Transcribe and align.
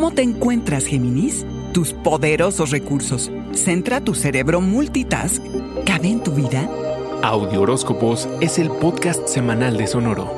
¿Cómo 0.00 0.12
te 0.12 0.22
encuentras, 0.22 0.86
Géminis? 0.86 1.44
Tus 1.74 1.92
poderosos 1.92 2.70
recursos. 2.70 3.30
Centra 3.52 4.00
tu 4.00 4.14
cerebro 4.14 4.62
multitask. 4.62 5.42
¿Cabe 5.84 6.08
en 6.08 6.22
tu 6.22 6.32
vida? 6.32 6.70
Audio 7.22 7.60
Horóscopos 7.60 8.26
es 8.40 8.58
el 8.58 8.70
podcast 8.70 9.28
semanal 9.28 9.76
de 9.76 9.86
Sonoro. 9.86 10.32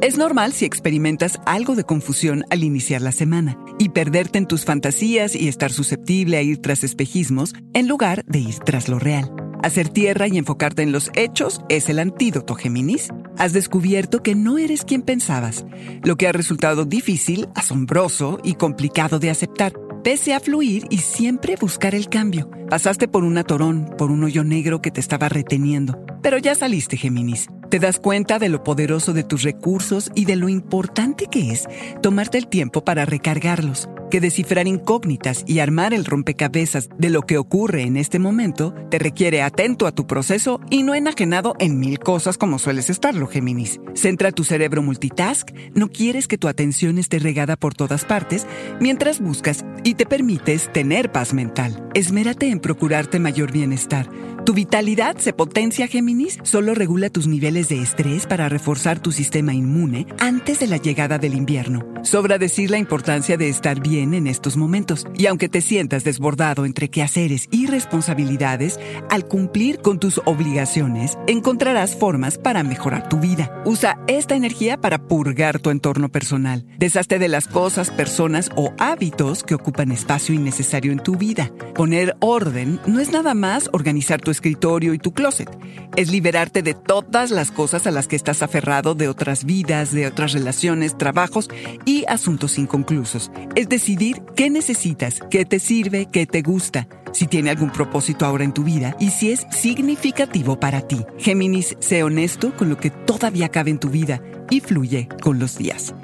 Es 0.00 0.16
normal 0.16 0.52
si 0.52 0.66
experimentas 0.66 1.40
algo 1.44 1.74
de 1.74 1.82
confusión 1.82 2.44
al 2.50 2.62
iniciar 2.62 3.02
la 3.02 3.10
semana 3.10 3.58
y 3.80 3.88
perderte 3.88 4.38
en 4.38 4.46
tus 4.46 4.64
fantasías 4.64 5.34
y 5.34 5.48
estar 5.48 5.72
susceptible 5.72 6.36
a 6.36 6.42
ir 6.42 6.62
tras 6.62 6.84
espejismos 6.84 7.54
en 7.74 7.88
lugar 7.88 8.24
de 8.26 8.38
ir 8.38 8.54
tras 8.60 8.88
lo 8.88 9.00
real. 9.00 9.32
Hacer 9.64 9.88
tierra 9.88 10.28
y 10.28 10.38
enfocarte 10.38 10.82
en 10.82 10.92
los 10.92 11.10
hechos 11.14 11.60
es 11.68 11.88
el 11.88 11.98
antídoto, 11.98 12.54
Géminis. 12.54 13.08
Has 13.40 13.54
descubierto 13.54 14.22
que 14.22 14.34
no 14.34 14.58
eres 14.58 14.84
quien 14.84 15.00
pensabas, 15.00 15.64
lo 16.04 16.16
que 16.16 16.28
ha 16.28 16.32
resultado 16.32 16.84
difícil, 16.84 17.48
asombroso 17.54 18.38
y 18.44 18.52
complicado 18.52 19.18
de 19.18 19.30
aceptar, 19.30 19.72
pese 20.04 20.34
a 20.34 20.40
fluir 20.40 20.84
y 20.90 20.98
siempre 20.98 21.56
buscar 21.58 21.94
el 21.94 22.10
cambio. 22.10 22.50
Pasaste 22.68 23.08
por 23.08 23.24
un 23.24 23.38
atorón, 23.38 23.94
por 23.96 24.10
un 24.10 24.24
hoyo 24.24 24.44
negro 24.44 24.82
que 24.82 24.90
te 24.90 25.00
estaba 25.00 25.30
reteniendo, 25.30 26.04
pero 26.22 26.38
ya 26.38 26.54
saliste, 26.54 26.96
Géminis. 26.96 27.48
Te 27.70 27.78
das 27.78 28.00
cuenta 28.00 28.38
de 28.38 28.48
lo 28.48 28.64
poderoso 28.64 29.12
de 29.12 29.22
tus 29.22 29.42
recursos 29.42 30.10
y 30.14 30.24
de 30.24 30.36
lo 30.36 30.48
importante 30.48 31.26
que 31.30 31.52
es 31.52 31.68
tomarte 32.02 32.38
el 32.38 32.48
tiempo 32.48 32.84
para 32.84 33.06
recargarlos 33.06 33.88
que 34.10 34.20
descifrar 34.20 34.66
incógnitas 34.66 35.44
y 35.46 35.60
armar 35.60 35.94
el 35.94 36.04
rompecabezas 36.04 36.90
de 36.98 37.08
lo 37.08 37.22
que 37.22 37.38
ocurre 37.38 37.82
en 37.82 37.96
este 37.96 38.18
momento 38.18 38.74
te 38.90 38.98
requiere 38.98 39.40
atento 39.40 39.86
a 39.86 39.92
tu 39.92 40.06
proceso 40.06 40.60
y 40.68 40.82
no 40.82 40.94
enajenado 40.94 41.54
en 41.58 41.78
mil 41.78 41.98
cosas 41.98 42.36
como 42.36 42.58
sueles 42.58 42.90
estarlo, 42.90 43.26
Géminis. 43.28 43.80
Centra 43.94 44.32
tu 44.32 44.44
cerebro 44.44 44.82
multitask, 44.82 45.50
no 45.74 45.88
quieres 45.88 46.28
que 46.28 46.38
tu 46.38 46.48
atención 46.48 46.98
esté 46.98 47.18
regada 47.20 47.56
por 47.56 47.74
todas 47.74 48.04
partes 48.04 48.46
mientras 48.80 49.20
buscas 49.20 49.64
y 49.84 49.94
te 49.94 50.04
permites 50.04 50.70
tener 50.72 51.10
paz 51.12 51.32
mental. 51.32 51.88
Esmérate 51.94 52.50
en 52.50 52.60
procurarte 52.60 53.20
mayor 53.20 53.52
bienestar. 53.52 54.10
Tu 54.44 54.54
vitalidad 54.54 55.18
se 55.18 55.32
potencia, 55.32 55.86
Géminis, 55.86 56.38
solo 56.42 56.74
regula 56.74 57.10
tus 57.10 57.26
niveles 57.26 57.68
de 57.68 57.82
estrés 57.82 58.26
para 58.26 58.48
reforzar 58.48 58.98
tu 58.98 59.12
sistema 59.12 59.52
inmune 59.52 60.06
antes 60.18 60.60
de 60.60 60.66
la 60.66 60.78
llegada 60.78 61.18
del 61.18 61.34
invierno. 61.34 61.86
Sobra 62.02 62.38
decir 62.38 62.70
la 62.70 62.78
importancia 62.78 63.36
de 63.36 63.50
estar 63.50 63.80
bien 63.80 64.14
en 64.14 64.26
estos 64.26 64.56
momentos. 64.56 65.06
Y 65.14 65.26
aunque 65.26 65.50
te 65.50 65.60
sientas 65.60 66.04
desbordado 66.04 66.64
entre 66.64 66.88
quehaceres 66.88 67.48
y 67.50 67.66
responsabilidades, 67.66 68.80
al 69.10 69.26
cumplir 69.28 69.80
con 69.82 69.98
tus 69.98 70.20
obligaciones, 70.24 71.18
encontrarás 71.26 71.94
formas 71.94 72.38
para 72.38 72.62
mejorar 72.62 73.10
tu 73.10 73.20
vida. 73.20 73.62
Usa 73.66 73.98
esta 74.06 74.34
energía 74.34 74.80
para 74.80 75.06
purgar 75.06 75.58
tu 75.60 75.68
entorno 75.68 76.08
personal. 76.08 76.64
Deshazte 76.78 77.18
de 77.18 77.28
las 77.28 77.46
cosas, 77.46 77.90
personas 77.90 78.50
o 78.56 78.72
hábitos 78.78 79.42
que 79.42 79.54
ocupan 79.54 79.92
espacio 79.92 80.34
innecesario 80.34 80.92
en 80.92 81.00
tu 81.00 81.16
vida. 81.16 81.52
Poner 81.74 82.16
orden 82.20 82.80
no 82.86 83.00
es 83.00 83.12
nada 83.12 83.34
más 83.34 83.68
organizar 83.72 84.22
tu 84.22 84.29
escritorio 84.30 84.94
y 84.94 84.98
tu 84.98 85.12
closet. 85.12 85.50
Es 85.96 86.10
liberarte 86.10 86.62
de 86.62 86.74
todas 86.74 87.30
las 87.30 87.50
cosas 87.50 87.86
a 87.86 87.90
las 87.90 88.08
que 88.08 88.16
estás 88.16 88.42
aferrado 88.42 88.94
de 88.94 89.08
otras 89.08 89.44
vidas, 89.44 89.92
de 89.92 90.06
otras 90.06 90.32
relaciones, 90.32 90.96
trabajos 90.96 91.48
y 91.84 92.04
asuntos 92.08 92.58
inconclusos. 92.58 93.30
Es 93.56 93.68
decidir 93.68 94.22
qué 94.36 94.50
necesitas, 94.50 95.20
qué 95.30 95.44
te 95.44 95.58
sirve, 95.58 96.06
qué 96.10 96.26
te 96.26 96.42
gusta, 96.42 96.88
si 97.12 97.26
tiene 97.26 97.50
algún 97.50 97.70
propósito 97.70 98.26
ahora 98.26 98.44
en 98.44 98.52
tu 98.52 98.64
vida 98.64 98.96
y 99.00 99.10
si 99.10 99.32
es 99.32 99.46
significativo 99.50 100.58
para 100.58 100.82
ti. 100.82 101.04
Géminis, 101.18 101.76
sé 101.80 102.02
honesto 102.02 102.56
con 102.56 102.68
lo 102.68 102.76
que 102.76 102.90
todavía 102.90 103.48
cabe 103.48 103.70
en 103.70 103.80
tu 103.80 103.90
vida 103.90 104.20
y 104.50 104.60
fluye 104.60 105.08
con 105.22 105.38
los 105.38 105.58
días. 105.58 105.94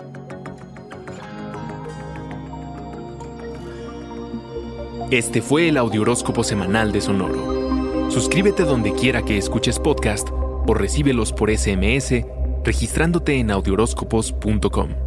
Este 5.10 5.41
fue 5.41 5.69
el 5.69 5.76
Audioróscopo 5.76 6.43
Semanal 6.43 6.91
de 6.91 7.00
Sonoro. 7.00 7.75
Suscríbete 8.09 8.65
donde 8.65 8.93
quiera 8.93 9.22
que 9.22 9.39
escuches 9.39 9.78
podcast 9.78 10.28
o 10.33 10.75
recíbelos 10.75 11.33
por 11.33 11.50
SMS 11.50 12.25
registrándote 12.65 13.39
en 13.39 13.50
audioróscopos.com. 13.50 15.06